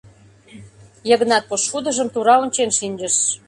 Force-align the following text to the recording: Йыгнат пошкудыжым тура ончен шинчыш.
Йыгнат 1.09 1.43
пошкудыжым 1.49 2.07
тура 2.13 2.35
ончен 2.43 2.69
шинчыш. 2.77 3.15